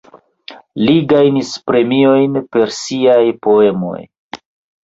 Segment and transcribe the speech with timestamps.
[0.85, 3.99] Li gajnis premiojn per siaj poemoj.